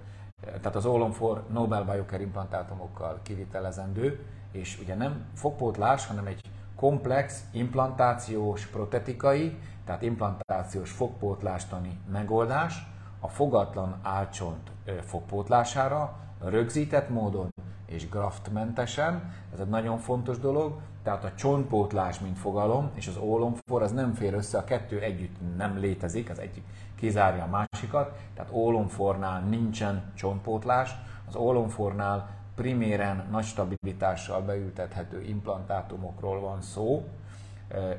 tehát 0.42 0.76
az 0.76 0.86
all 0.86 1.02
on 1.02 1.12
for 1.12 1.44
Nobel 1.50 1.84
Biocare 1.84 2.24
implantátumokkal 2.24 3.20
kivitelezendő, 3.24 4.26
és 4.52 4.80
ugye 4.80 4.96
nem 4.96 5.26
fogpótlás, 5.36 6.06
hanem 6.06 6.26
egy 6.26 6.42
komplex 6.80 7.44
implantációs 7.52 8.66
protetikai, 8.66 9.58
tehát 9.86 10.02
implantációs 10.02 10.92
fogpótlástani 10.92 12.00
megoldás 12.12 12.88
a 13.20 13.28
fogatlan 13.28 14.00
álcsont 14.04 14.72
fogpótlására, 15.02 16.16
rögzített 16.44 17.10
módon 17.10 17.54
és 17.86 18.10
graftmentesen. 18.10 19.34
Ez 19.54 19.60
egy 19.60 19.68
nagyon 19.68 19.98
fontos 19.98 20.40
dolog, 20.40 20.80
tehát 21.04 21.24
a 21.24 21.36
csontpótlás, 21.36 22.20
mint 22.20 22.38
fogalom, 22.38 22.92
és 22.94 23.08
az 23.08 23.18
ólomfor, 23.18 23.82
az 23.82 23.92
nem 23.92 24.14
fér 24.14 24.34
össze, 24.34 24.58
a 24.58 24.64
kettő 24.64 25.00
együtt 25.00 25.36
nem 25.58 25.78
létezik, 25.78 26.30
az 26.30 26.40
egyik 26.40 26.64
kizárja 26.96 27.44
a 27.44 27.48
másikat, 27.48 28.18
tehát 28.36 28.52
ólomfornál 28.52 29.42
nincsen 29.42 30.12
csontpótlás, 30.14 30.96
az 31.28 31.36
ólomfornál 31.36 32.39
priméren 32.60 33.28
nagy 33.32 33.46
stabilitással 33.46 34.42
beültethető 34.42 35.22
implantátumokról 35.22 36.40
van 36.40 36.62
szó. 36.62 37.08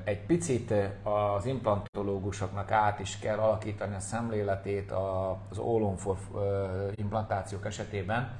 Egy 0.04 0.26
picit 0.26 0.74
az 1.36 1.46
implantológusoknak 1.46 2.70
át 2.70 3.00
is 3.00 3.18
kell 3.18 3.38
alakítani 3.38 3.94
a 3.94 4.00
szemléletét 4.00 4.92
az 5.50 5.58
ólomfor 5.58 6.16
implantációk 6.94 7.66
esetében, 7.66 8.30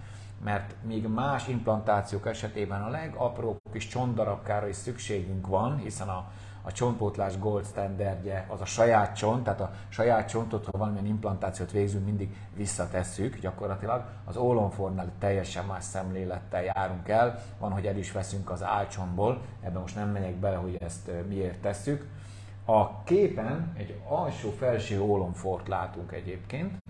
mert 0.45 0.75
még 0.83 1.07
más 1.07 1.49
implantációk 1.49 2.27
esetében 2.27 2.83
a 2.83 2.89
legapróbb 2.89 3.59
kis 3.73 3.89
csontdarabkára 3.89 4.69
is 4.69 4.77
szükségünk 4.77 5.47
van, 5.47 5.79
hiszen 5.79 6.09
a 6.09 6.31
a 6.63 6.73
csontpótlás 6.73 7.39
gold 7.39 7.65
standardje 7.65 8.47
az 8.49 8.61
a 8.61 8.65
saját 8.65 9.17
csont, 9.17 9.45
tehát 9.45 9.61
a 9.61 9.71
saját 9.89 10.29
csontot, 10.29 10.65
ha 10.65 10.79
valamilyen 10.79 11.07
implantációt 11.07 11.71
végzünk, 11.71 12.05
mindig 12.05 12.37
visszatesszük 12.57 13.39
gyakorlatilag. 13.39 14.05
Az 14.25 14.37
ólomfornál 14.37 15.13
teljesen 15.19 15.65
más 15.65 15.85
szemlélettel 15.85 16.63
járunk 16.63 17.09
el, 17.09 17.39
van, 17.59 17.73
hogy 17.73 17.87
el 17.87 17.97
is 17.97 18.13
veszünk 18.13 18.51
az 18.51 18.63
álcsontból, 18.63 19.43
ebben 19.61 19.81
most 19.81 19.95
nem 19.95 20.11
megyek 20.11 20.35
bele, 20.35 20.57
hogy 20.57 20.77
ezt 20.81 21.11
miért 21.29 21.61
tesszük. 21.61 22.07
A 22.65 23.03
képen 23.03 23.73
egy 23.77 24.01
alsó-felső 24.09 25.01
ólomfort 25.01 25.69
látunk 25.69 26.13
egyébként, 26.13 26.83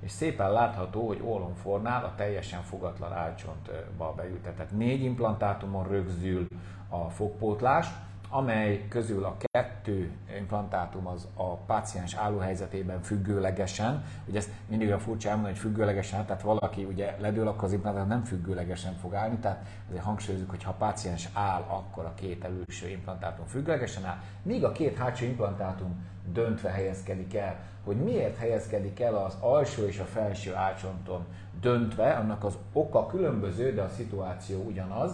és 0.00 0.10
szépen 0.10 0.52
látható, 0.52 1.06
hogy 1.06 1.22
ólomfornál 1.24 2.04
a 2.04 2.14
teljesen 2.16 2.62
fogatlan 2.62 3.12
álcsontba 3.12 4.12
beültetett 4.16 4.70
négy 4.70 5.02
implantátumon 5.02 5.88
rögzül 5.88 6.46
a 6.88 7.10
fogpótlás, 7.10 7.86
amely 8.28 8.88
közül 8.88 9.24
a 9.24 9.36
kettő 9.40 10.10
implantátum 10.38 11.06
az 11.06 11.26
a 11.34 11.54
páciens 11.54 12.14
állóhelyzetében 12.14 13.02
függőlegesen, 13.02 14.04
ugye 14.26 14.38
ezt 14.38 14.50
mindig 14.68 14.92
a 14.92 14.98
furcsa 14.98 15.28
elmondani, 15.28 15.54
hogy 15.54 15.62
függőlegesen, 15.62 16.26
tehát 16.26 16.42
valaki 16.42 16.84
ugye 16.84 17.16
ledől, 17.20 17.48
akkor 17.48 17.64
az 17.64 17.72
implantátum 17.72 18.08
nem 18.08 18.24
függőlegesen 18.24 18.94
fog 18.94 19.14
állni, 19.14 19.36
tehát 19.36 19.66
azért 19.88 20.02
hangsúlyozunk, 20.02 20.50
hogy 20.50 20.62
ha 20.62 20.70
a 20.70 20.74
páciens 20.74 21.28
áll, 21.32 21.62
akkor 21.62 22.04
a 22.04 22.14
két 22.14 22.44
előső 22.44 22.88
implantátum 22.88 23.46
függőlegesen 23.46 24.04
áll, 24.04 24.18
míg 24.42 24.64
a 24.64 24.72
két 24.72 24.96
hátsó 24.96 25.24
implantátum 25.24 26.04
döntve 26.32 26.70
helyezkedik 26.70 27.34
el. 27.34 27.56
Hogy 27.84 27.96
miért 27.96 28.36
helyezkedik 28.36 29.00
el 29.00 29.14
az 29.14 29.36
alsó 29.40 29.86
és 29.86 29.98
a 29.98 30.04
felső 30.04 30.54
álcsonton 30.54 31.24
döntve, 31.60 32.12
annak 32.12 32.44
az 32.44 32.58
oka 32.72 33.06
különböző, 33.06 33.74
de 33.74 33.82
a 33.82 33.88
szituáció 33.88 34.62
ugyanaz. 34.62 35.12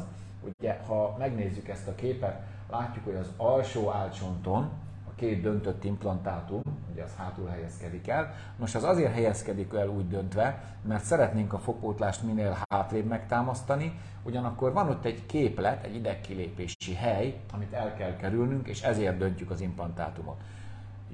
Ugye, 0.59 0.81
ha 0.87 1.17
megnézzük 1.19 1.69
ezt 1.69 1.89
a 1.89 1.95
képet, 1.95 2.41
látjuk, 2.73 3.05
hogy 3.05 3.15
az 3.15 3.31
alsó 3.37 3.91
álcsonton 3.91 4.71
a 5.09 5.15
két 5.15 5.43
döntött 5.43 5.85
implantátum, 5.85 6.63
ugye 6.93 7.03
az 7.03 7.17
hátul 7.17 7.47
helyezkedik 7.47 8.09
el. 8.09 8.35
Most 8.59 8.75
az 8.75 8.85
azért 8.85 9.13
helyezkedik 9.13 9.73
el 9.75 9.89
úgy 9.89 10.09
döntve, 10.09 10.77
mert 10.89 11.05
szeretnénk 11.05 11.53
a 11.53 11.59
fogpótlást 11.59 12.23
minél 12.23 12.59
hátrébb 12.71 13.07
megtámasztani, 13.07 14.01
ugyanakkor 14.23 14.73
van 14.73 14.89
ott 14.89 15.05
egy 15.05 15.27
képlet, 15.27 15.85
egy 15.85 15.95
idegkilépési 15.95 16.95
hely, 16.95 17.41
amit 17.53 17.73
el 17.73 17.95
kell 17.95 18.17
kerülnünk, 18.17 18.69
és 18.69 18.83
ezért 18.83 19.19
döntjük 19.19 19.51
az 19.51 19.61
implantátumot. 19.61 20.41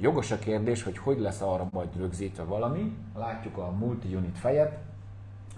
Jogos 0.01 0.31
a 0.31 0.39
kérdés, 0.39 0.83
hogy 0.83 0.99
hogy 0.99 1.19
lesz 1.19 1.41
arra 1.41 1.69
majd 1.71 1.97
rögzítve 1.97 2.43
valami. 2.43 2.97
Látjuk 3.15 3.57
a 3.57 3.71
multi-unit 3.71 4.39
fejet, 4.39 4.79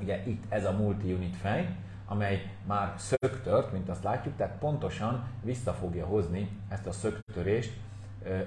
ugye 0.02 0.22
itt 0.26 0.44
ez 0.48 0.64
a 0.64 0.72
multi-unit 0.72 1.36
fej, 1.36 1.76
amely 2.10 2.50
már 2.66 2.94
szöktört, 2.96 3.72
mint 3.72 3.88
azt 3.88 4.02
látjuk, 4.02 4.36
tehát 4.36 4.58
pontosan 4.58 5.28
vissza 5.42 5.72
fogja 5.72 6.06
hozni 6.06 6.58
ezt 6.68 6.86
a 6.86 6.92
szöktörést, 6.92 7.72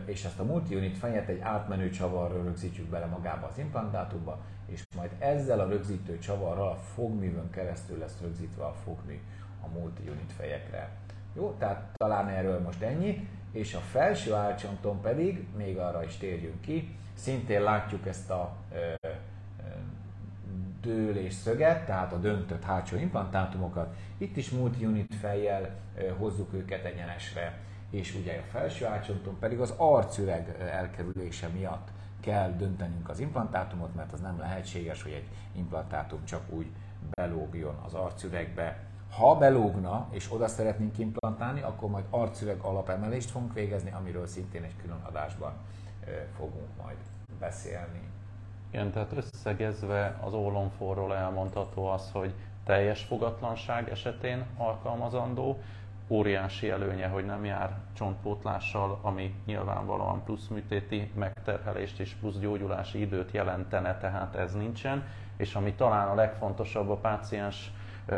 és 0.06 0.24
ezt 0.24 0.40
a 0.40 0.44
multi-unit 0.44 0.98
fejet 0.98 1.28
egy 1.28 1.40
átmenő 1.40 1.90
csavarral 1.90 2.44
rögzítjük 2.44 2.88
bele 2.88 3.06
magába 3.06 3.48
az 3.48 3.58
implantátumba, 3.58 4.40
és 4.66 4.84
majd 4.96 5.12
ezzel 5.20 5.60
a 5.60 5.68
rögzítő 5.68 6.18
csavarral 6.20 6.68
a 6.68 6.76
fogművön 6.76 7.50
keresztül 7.50 7.98
lesz 7.98 8.18
rögzítve 8.22 8.64
a 8.64 8.74
fogmű 8.74 9.20
a 9.64 9.80
multi-unit 9.80 10.32
fejekre. 10.38 10.90
Jó, 11.36 11.56
tehát 11.60 11.94
talán 11.94 12.28
erről 12.28 12.60
most 12.60 12.82
ennyi, 12.82 13.28
és 13.52 13.74
a 13.74 13.80
felső 13.80 14.34
álcsonton 14.34 15.02
pedig, 15.02 15.48
még 15.58 15.78
arra 15.78 16.04
is 16.04 16.18
térjünk 16.18 16.62
ki, 16.62 16.98
szintén 17.14 17.62
látjuk 17.62 18.08
ezt 18.08 18.30
a 18.30 18.56
dőlés 20.84 21.34
szöget, 21.34 21.86
tehát 21.86 22.14
a 22.14 22.18
döntött 22.18 22.64
hátsó 22.64 22.98
implantátumokat. 22.98 23.96
Itt 24.18 24.38
is 24.38 24.50
multi-unit 24.50 25.16
fejjel 25.16 25.76
hozzuk 26.18 26.54
őket 26.54 26.86
egyenesre, 26.86 27.60
és 27.90 28.16
ugye 28.16 28.38
a 28.38 28.52
felső 28.52 28.86
átsonton 28.86 29.40
pedig 29.40 29.60
az 29.60 29.74
arcüreg 29.78 30.56
elkerülése 30.60 31.48
miatt 31.48 31.88
kell 32.20 32.52
döntenünk 32.52 33.10
az 33.10 33.20
implantátumot, 33.20 33.96
mert 33.96 34.14
az 34.14 34.20
nem 34.20 34.40
lehetséges, 34.40 35.04
hogy 35.04 35.12
egy 35.12 35.28
implantátum 35.56 36.26
csak 36.26 36.42
úgy 36.50 36.68
belógjon 37.10 37.76
az 37.86 37.94
arcüregbe. 37.94 38.78
Ha 39.18 39.38
belógna, 39.38 40.08
és 40.12 40.32
oda 40.32 40.48
szeretnénk 40.48 40.98
implantálni, 40.98 41.62
akkor 41.62 41.90
majd 41.90 42.06
arcüreg 42.10 42.60
alapemelést 42.60 43.30
fogunk 43.30 43.54
végezni, 43.54 43.92
amiről 43.92 44.28
szintén 44.28 44.64
egy 44.64 44.76
külön 44.82 45.02
adásban 45.04 45.54
fogunk 46.36 46.68
majd 46.84 46.98
beszélni. 47.40 48.02
Igen, 48.74 48.92
tehát 48.92 49.12
összegezve 49.16 50.20
az 50.24 50.34
ólomforról 50.34 51.16
elmondható 51.16 51.86
az, 51.86 52.10
hogy 52.12 52.34
teljes 52.66 53.04
fogatlanság 53.04 53.90
esetén 53.90 54.46
alkalmazandó, 54.58 55.60
óriási 56.08 56.70
előnye, 56.70 57.08
hogy 57.08 57.26
nem 57.26 57.46
jár 57.46 57.78
csontpótlással, 57.94 59.00
ami 59.02 59.36
nyilvánvalóan 59.46 60.24
plusz 60.24 60.48
műtéti 60.48 61.12
megterhelést 61.16 62.00
és 62.00 62.14
plusz 62.20 62.38
gyógyulási 62.40 63.00
időt 63.00 63.32
jelentene, 63.32 63.98
tehát 63.98 64.36
ez 64.36 64.54
nincsen. 64.54 65.04
És 65.38 65.56
ami 65.56 65.74
talán 65.74 66.08
a 66.08 66.16
legfontosabb 66.16 66.90
a 66.90 66.96
páciens 66.96 67.72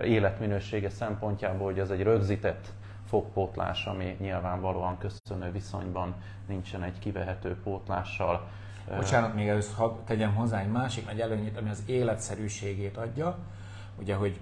életminősége 0.04 0.90
szempontjából, 0.90 1.66
hogy 1.66 1.80
ez 1.80 1.90
egy 1.90 2.04
rögzített 2.04 2.74
fogpótlás, 3.06 3.86
ami 3.86 4.16
nyilvánvalóan 4.20 4.98
köszönő 4.98 5.52
viszonyban 5.52 6.16
nincsen 6.48 6.84
egy 6.84 7.00
kivehető 7.00 7.58
pótlással. 7.64 8.48
Bocsánat, 8.88 9.34
még 9.36 9.48
először 9.48 9.75
hadd 9.75 9.92
tegyem 10.06 10.36
hozzá 10.36 10.62
egy 10.62 10.72
másik 10.72 11.06
nagy 11.06 11.20
előnyét, 11.20 11.58
ami 11.58 11.70
az 11.70 11.84
életszerűségét 11.86 12.98
adja. 12.98 13.38
Ugye, 14.00 14.15
hogy 14.15 14.39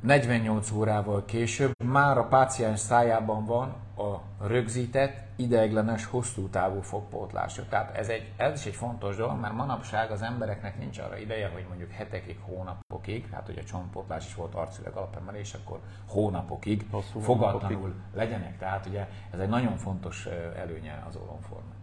48 0.00 0.70
órával 0.70 1.24
később 1.24 1.72
már 1.84 2.18
a 2.18 2.24
páciens 2.24 2.80
szájában 2.80 3.44
van 3.44 3.74
a 3.96 4.20
rögzített, 4.46 5.20
ideiglenes, 5.36 6.04
hosszú 6.04 6.48
távú 6.48 6.80
fogpótlások. 6.80 7.68
Tehát 7.68 7.96
ez, 7.96 8.08
egy, 8.08 8.32
ez 8.36 8.58
is 8.58 8.66
egy 8.66 8.74
fontos 8.74 9.16
dolog, 9.16 9.40
mert 9.40 9.54
manapság 9.54 10.10
az 10.10 10.22
embereknek 10.22 10.78
nincs 10.78 10.98
arra 10.98 11.16
ideje, 11.16 11.48
hogy 11.48 11.64
mondjuk 11.68 11.90
hetekig, 11.90 12.38
hónapokig, 12.40 13.28
hát 13.32 13.48
ugye 13.48 13.62
csontpótlás 13.62 14.26
is 14.26 14.34
volt 14.34 14.54
arcüleg 14.54 14.92
alapemelés, 14.92 15.54
akkor 15.54 15.80
hónapokig 16.08 16.86
Hosszú 16.90 17.20
fogatlanul 17.20 17.78
hónapokig. 17.78 18.02
legyenek. 18.14 18.58
Tehát 18.58 18.86
ugye 18.86 19.08
ez 19.30 19.38
egy 19.38 19.48
nagyon 19.48 19.76
fontos 19.76 20.26
előnye 20.56 21.04
az 21.08 21.16
olomformnak. 21.16 21.81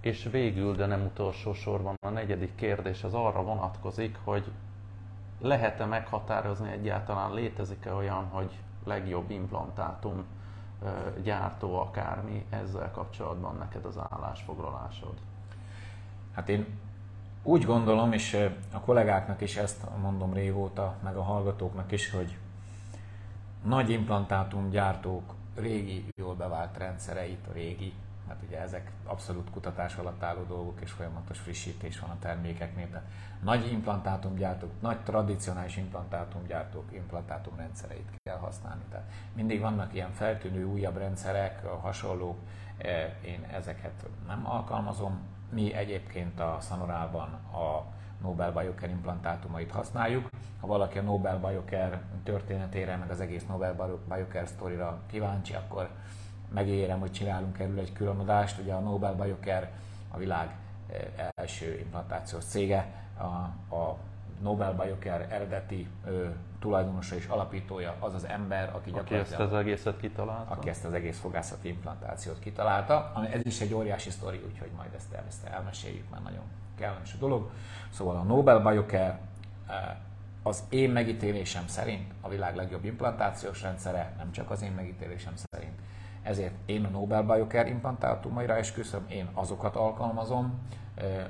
És 0.00 0.28
végül, 0.30 0.76
de 0.76 0.86
nem 0.86 1.04
utolsó 1.04 1.52
sorban 1.52 1.94
a 2.00 2.08
negyedik 2.08 2.54
kérdés 2.54 3.04
az 3.04 3.14
arra 3.14 3.42
vonatkozik, 3.42 4.18
hogy 4.24 4.50
lehet-e 5.40 5.84
meghatározni 5.84 6.70
egyáltalán, 6.70 7.34
létezik-e 7.34 7.92
olyan, 7.92 8.24
hogy 8.24 8.58
legjobb 8.84 9.30
implantátum 9.30 10.24
gyártó 11.22 11.80
akármi 11.80 12.44
ezzel 12.50 12.90
kapcsolatban 12.90 13.56
neked 13.56 13.84
az 13.84 13.98
állásfoglalásod? 14.10 15.14
Hát 16.34 16.48
én 16.48 16.66
úgy 17.42 17.64
gondolom, 17.64 18.12
és 18.12 18.48
a 18.72 18.80
kollégáknak 18.80 19.40
is 19.40 19.56
ezt 19.56 19.86
mondom 20.00 20.32
régóta, 20.32 20.94
meg 21.02 21.16
a 21.16 21.22
hallgatóknak 21.22 21.92
is, 21.92 22.10
hogy 22.10 22.36
nagy 23.64 23.90
implantátum 23.90 24.70
gyártók 24.70 25.34
régi, 25.56 26.04
jól 26.16 26.34
bevált 26.34 26.76
rendszereit, 26.76 27.46
a 27.50 27.52
régi 27.52 27.92
hát 28.28 28.42
ugye 28.46 28.60
ezek 28.60 28.90
abszolút 29.04 29.50
kutatás 29.50 29.96
alatt 29.96 30.22
álló 30.22 30.42
dolgok, 30.42 30.80
és 30.80 30.90
folyamatos 30.90 31.38
frissítés 31.38 31.98
van 31.98 32.10
a 32.10 32.18
termékeknél. 32.18 32.88
De 32.90 33.02
nagy 33.42 33.72
implantátumgyártók, 33.72 34.70
nagy 34.80 35.00
tradicionális 35.00 35.76
implantátumgyártók 35.76 36.92
implantátumrendszereit 36.92 38.10
kell 38.22 38.38
használni. 38.38 38.82
Tehát 38.90 39.10
mindig 39.34 39.60
vannak 39.60 39.94
ilyen 39.94 40.12
feltűnő 40.12 40.64
újabb 40.64 40.96
rendszerek, 40.96 41.66
hasonlók, 41.66 42.38
e, 42.78 43.16
én 43.24 43.46
ezeket 43.52 44.06
nem 44.26 44.46
alkalmazom. 44.46 45.20
Mi 45.50 45.72
egyébként 45.72 46.40
a 46.40 46.58
Sanorában 46.60 47.28
a 47.52 47.96
Nobel 48.22 48.52
Biocare 48.52 48.92
implantátumait 48.92 49.70
használjuk. 49.70 50.28
Ha 50.60 50.66
valaki 50.66 50.98
a 50.98 51.02
Nobel 51.02 51.38
Biocare 51.38 52.02
történetére, 52.22 52.96
meg 52.96 53.10
az 53.10 53.20
egész 53.20 53.46
Nobel 53.46 53.98
Biocare 54.08 54.46
sztorira 54.46 55.00
kíváncsi, 55.06 55.54
akkor 55.54 55.90
megérem, 56.54 57.00
hogy 57.00 57.12
csinálunk 57.12 57.58
erről 57.58 57.78
egy 57.78 57.92
különadást. 57.92 58.58
Ugye 58.58 58.72
a 58.72 58.80
Nobel 58.80 59.14
Biocare 59.14 59.72
a 60.10 60.18
világ 60.18 60.54
eh, 60.92 61.28
első 61.34 61.78
implantációs 61.78 62.44
cége, 62.44 62.92
a, 63.18 63.74
a 63.74 63.98
Nobel 64.42 64.72
Biocare 64.72 65.28
eredeti 65.30 65.88
ö, 66.06 66.26
tulajdonosa 66.60 67.16
és 67.16 67.26
alapítója 67.26 67.94
az 67.98 68.14
az 68.14 68.26
ember, 68.26 68.70
aki 68.74 68.90
aki 68.90 69.14
ezt 69.14 69.38
az 69.38 69.52
egészet 69.52 70.00
kitalálta. 70.00 70.54
Aki 70.54 70.68
ezt 70.68 70.84
az 70.84 70.92
egész 70.92 71.18
fogászati 71.18 71.68
implantációt 71.68 72.38
kitalálta. 72.38 73.12
Ami 73.14 73.26
ez 73.32 73.40
is 73.44 73.60
egy 73.60 73.74
óriási 73.74 74.10
sztori, 74.10 74.40
úgyhogy 74.46 74.70
majd 74.76 74.90
ezt, 74.96 75.12
ezt 75.28 75.46
elmeséljük, 75.46 76.10
mert 76.10 76.22
nagyon 76.22 76.44
kellemes 76.74 77.14
a 77.14 77.16
dolog. 77.18 77.50
Szóval 77.90 78.16
a 78.16 78.22
Nobel 78.22 78.58
Biocare 78.58 79.18
eh, 79.68 79.96
az 80.42 80.62
én 80.68 80.90
megítélésem 80.90 81.66
szerint 81.66 82.12
a 82.20 82.28
világ 82.28 82.56
legjobb 82.56 82.84
implantációs 82.84 83.62
rendszere, 83.62 84.14
nem 84.18 84.32
csak 84.32 84.50
az 84.50 84.62
én 84.62 84.72
megítélésem 84.72 85.32
szerint, 85.50 85.78
ezért 86.28 86.54
én 86.66 86.84
a 86.84 86.88
Nobel 86.88 87.22
Biocare 87.22 87.68
implantátumaira 87.68 88.56
esküszöm, 88.56 89.06
én 89.08 89.28
azokat 89.32 89.76
alkalmazom, 89.76 90.58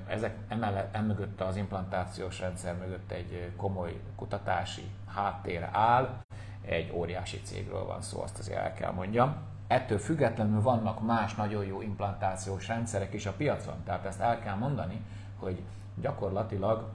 ezek 0.09 0.37
emellett, 0.49 0.95
emögött 0.95 1.41
az 1.41 1.57
implantációs 1.57 2.41
rendszer 2.41 2.77
mögött 2.77 3.11
egy 3.11 3.53
komoly 3.57 4.01
kutatási 4.17 4.91
háttér 5.15 5.69
áll, 5.73 6.23
egy 6.65 6.93
óriási 6.95 7.41
cégről 7.43 7.85
van 7.85 8.03
szó, 8.03 8.23
azt 8.23 8.39
azért 8.39 8.59
el 8.59 8.73
kell 8.75 8.93
mondjam. 8.93 9.37
Ettől 9.67 9.99
függetlenül 9.99 10.63
vannak 10.63 11.07
más 11.07 11.35
nagyon 11.35 11.65
jó 11.65 11.83
implantációs 11.83 12.69
rendszerek 12.69 13.13
is 13.13 13.27
a 13.27 13.33
piacon, 13.33 13.75
tehát 13.85 14.05
ezt 14.05 14.21
el 14.21 14.39
kell 14.39 14.57
mondani, 14.57 15.05
hogy 15.39 15.63
gyakorlatilag 15.95 16.89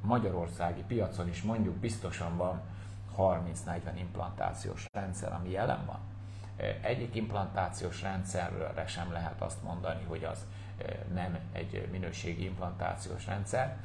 magyarországi 0.00 0.84
piacon 0.86 1.28
is 1.28 1.42
mondjuk 1.42 1.74
biztosan 1.74 2.36
van 2.36 2.60
30-40 3.16 3.40
implantációs 3.94 4.86
rendszer, 4.92 5.32
ami 5.32 5.50
jelen 5.50 5.84
van 5.86 5.98
egyik 6.80 7.14
implantációs 7.14 8.02
rendszerre 8.02 8.86
sem 8.86 9.12
lehet 9.12 9.42
azt 9.42 9.62
mondani, 9.62 10.04
hogy 10.08 10.24
az 10.24 10.46
nem 11.14 11.38
egy 11.52 11.88
minőségi 11.90 12.44
implantációs 12.44 13.26
rendszer. 13.26 13.76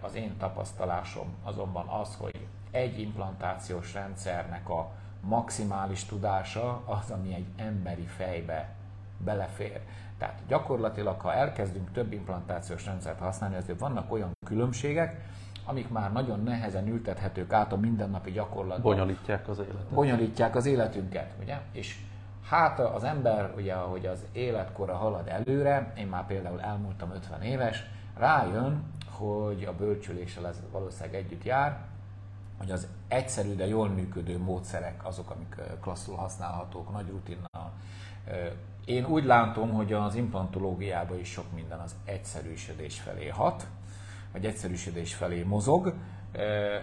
Az 0.00 0.14
én 0.14 0.36
tapasztalásom 0.38 1.34
azonban 1.42 1.86
az, 1.86 2.16
hogy 2.18 2.46
egy 2.70 3.00
implantációs 3.00 3.92
rendszernek 3.92 4.68
a 4.68 4.90
maximális 5.20 6.04
tudása 6.04 6.82
az, 6.84 7.10
ami 7.10 7.34
egy 7.34 7.46
emberi 7.56 8.06
fejbe 8.06 8.74
belefér. 9.18 9.80
Tehát 10.18 10.40
gyakorlatilag, 10.46 11.20
ha 11.20 11.34
elkezdünk 11.34 11.92
több 11.92 12.12
implantációs 12.12 12.84
rendszert 12.84 13.18
használni, 13.18 13.56
azért 13.56 13.78
vannak 13.78 14.12
olyan 14.12 14.32
különbségek, 14.46 15.20
amik 15.70 15.88
már 15.88 16.12
nagyon 16.12 16.42
nehezen 16.42 16.88
ültethetők 16.88 17.52
át 17.52 17.72
a 17.72 17.76
mindennapi 17.76 18.30
gyakorlatban. 18.30 18.82
Bonyolítják 18.82 19.48
az 19.48 19.58
életet. 19.58 19.86
Bonyolítják 19.94 20.56
az 20.56 20.66
életünket, 20.66 21.34
ugye? 21.40 21.58
És 21.72 21.98
hát 22.48 22.78
az 22.78 23.04
ember, 23.04 23.52
ugye, 23.56 23.74
ahogy 23.74 24.06
az 24.06 24.24
életkora 24.32 24.96
halad 24.96 25.28
előre, 25.28 25.92
én 25.96 26.06
már 26.06 26.26
például 26.26 26.60
elmúltam 26.60 27.10
50 27.10 27.42
éves, 27.42 27.84
rájön, 28.16 28.82
hogy 29.10 29.64
a 29.64 29.74
bölcsüléssel 29.74 30.46
ez 30.46 30.60
valószínűleg 30.72 31.14
együtt 31.14 31.44
jár, 31.44 31.78
hogy 32.58 32.70
az 32.70 32.86
egyszerű, 33.08 33.54
de 33.54 33.66
jól 33.66 33.88
működő 33.88 34.38
módszerek 34.38 35.06
azok, 35.06 35.30
amik 35.30 35.56
klasszul 35.80 36.16
használhatók, 36.16 36.92
nagy 36.92 37.08
rutinnal. 37.08 37.72
Én 38.84 39.04
úgy 39.04 39.24
látom, 39.24 39.70
hogy 39.70 39.92
az 39.92 40.14
implantológiában 40.14 41.18
is 41.18 41.28
sok 41.28 41.52
minden 41.54 41.78
az 41.78 41.94
egyszerűsödés 42.04 43.00
felé 43.00 43.28
hat, 43.28 43.66
vagy 44.32 44.44
egyszerűsödés 44.44 45.14
felé 45.14 45.42
mozog, 45.42 45.94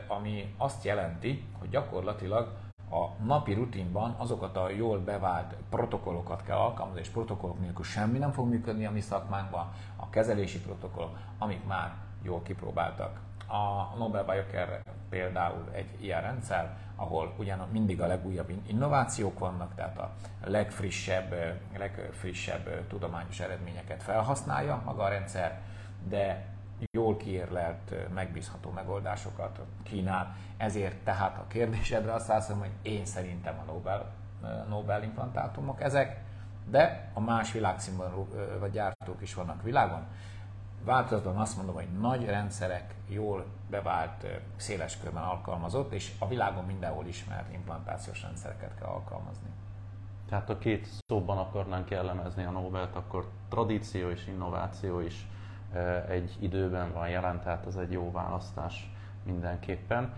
ami 0.08 0.54
azt 0.58 0.84
jelenti, 0.84 1.44
hogy 1.60 1.70
gyakorlatilag 1.70 2.56
a 2.92 3.24
napi 3.24 3.54
rutinban 3.54 4.16
azokat 4.18 4.58
a 4.58 4.70
jól 4.70 5.00
bevált 5.00 5.56
protokollokat 5.70 6.44
kell 6.44 6.58
alkalmazni, 6.58 7.00
és 7.02 7.10
protokollok 7.10 7.60
nélkül 7.60 7.84
semmi 7.84 8.18
nem 8.18 8.32
fog 8.32 8.48
működni 8.48 8.86
a 8.86 8.92
mi 8.92 9.02
szakmánkban, 9.02 9.72
a 9.96 10.10
kezelési 10.10 10.60
protokollok, 10.60 11.18
amik 11.38 11.66
már 11.66 11.94
jól 12.22 12.42
kipróbáltak. 12.42 13.20
A 13.48 13.96
Nobel 13.98 14.24
Biocare 14.24 14.82
például 15.10 15.64
egy 15.72 16.04
ilyen 16.04 16.22
rendszer, 16.22 16.78
ahol 16.96 17.34
ugyan 17.38 17.68
mindig 17.72 18.02
a 18.02 18.08
legújabb 18.08 18.52
innovációk 18.68 19.40
vannak, 19.40 19.76
tehát 19.76 19.98
a 19.98 20.12
legfrissebb, 20.46 21.58
legfrissebb 21.78 22.88
tudományos 22.88 23.40
eredményeket 23.40 24.04
felhasználja 24.04 24.82
maga 24.86 25.04
a 25.04 25.10
rendszer, 25.10 25.62
de 26.08 26.46
jól 26.92 27.18
kiérlelt, 27.18 28.14
megbízható 28.14 28.70
megoldásokat 28.70 29.60
kínál. 29.84 30.36
Ezért 30.58 30.96
tehát 31.04 31.38
a 31.38 31.48
kérdésedre 31.48 32.14
azt 32.14 32.32
hiszem, 32.32 32.60
hogy 32.60 32.72
én 32.82 33.06
szerintem 33.06 33.60
a 33.60 33.72
Nobel, 33.72 34.12
Nobel 34.70 35.04
implantátumok 35.04 35.82
ezek, 35.82 36.24
de 36.70 37.12
a 37.14 37.20
más 37.20 37.52
világszínvonalú 37.52 38.28
vagy 38.60 38.72
gyártók 38.72 39.22
is 39.22 39.34
vannak 39.34 39.64
világon. 39.64 40.06
Változatban 40.84 41.38
azt 41.38 41.56
mondom, 41.58 41.76
hogy 41.76 41.88
nagy 42.00 42.26
rendszerek 42.26 42.96
jól 43.08 43.46
bevált, 43.70 44.26
széles 44.56 44.98
körben 44.98 45.24
alkalmazott, 45.24 45.94
és 45.94 46.12
a 46.20 46.28
világon 46.28 46.66
mindenhol 46.66 47.06
ismert 47.06 47.54
implantációs 47.54 48.22
rendszereket 48.22 48.76
kell 48.80 48.88
alkalmazni. 48.88 49.50
Tehát 50.30 50.50
a 50.50 50.58
két 50.58 50.88
szóban 51.08 51.38
akarnánk 51.38 51.90
jellemezni 51.90 52.44
a 52.44 52.52
Nobelt, 52.52 52.96
akkor 52.96 53.30
tradíció 53.50 54.10
és 54.10 54.28
innováció 54.28 55.00
is 55.00 55.28
egy 56.08 56.36
időben 56.40 56.94
van 56.94 57.10
jelen, 57.10 57.42
tehát 57.42 57.66
ez 57.66 57.76
egy 57.76 57.92
jó 57.92 58.12
választás 58.12 58.92
mindenképpen. 59.24 60.14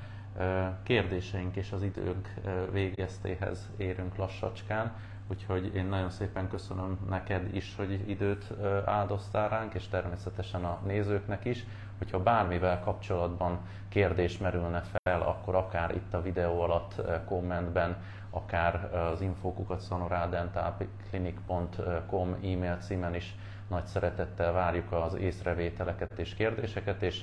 Kérdéseink 0.84 1.56
és 1.56 1.72
az 1.72 1.84
időnk 1.84 2.34
végeztéhez 2.72 3.70
érünk 3.78 4.16
lassacskán, 4.16 4.94
úgyhogy 5.28 5.76
én 5.76 5.86
nagyon 5.86 6.10
szépen 6.10 6.50
köszönöm 6.50 7.00
neked 7.10 7.56
is, 7.56 7.76
hogy 7.76 8.10
időt 8.10 8.54
áldoztál 8.86 9.50
ránk, 9.50 9.74
és 9.74 9.88
természetesen 9.88 10.66
a 10.66 10.80
nézőknek 10.86 11.46
is. 11.46 11.66
Hogyha 11.98 12.24
bármivel 12.24 12.80
kapcsolatban 12.80 13.60
kérdés 13.90 14.38
merülne 14.38 14.82
fel, 14.82 15.22
akkor 15.22 15.56
akár 15.56 15.96
itt 15.96 16.14
a 16.14 16.22
videó 16.22 16.62
alatt 16.62 17.02
kommentben, 17.26 17.98
akár 18.30 18.96
az 18.96 19.22
infokukat 19.22 19.86
sonoradentalclinic.com 19.86 22.34
e-mail 22.34 22.78
címen 22.78 23.16
is 23.16 23.36
nagy 23.69 23.86
szeretettel 23.86 24.51
várjuk 24.51 24.91
az 24.91 25.13
észrevételeket 25.13 26.19
és 26.19 26.34
kérdéseket, 26.34 27.01
és 27.01 27.21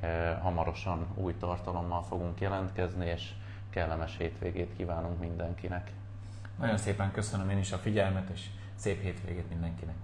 eh, 0.00 0.38
hamarosan 0.42 1.06
új 1.14 1.34
tartalommal 1.38 2.02
fogunk 2.02 2.40
jelentkezni, 2.40 3.06
és 3.06 3.30
kellemes 3.70 4.16
hétvégét 4.16 4.76
kívánunk 4.76 5.20
mindenkinek. 5.20 5.90
Nagyon 6.58 6.76
szépen 6.76 7.12
köszönöm 7.12 7.50
én 7.50 7.58
is 7.58 7.72
a 7.72 7.76
figyelmet, 7.76 8.28
és 8.28 8.46
szép 8.74 9.02
hétvégét 9.02 9.48
mindenkinek. 9.48 9.94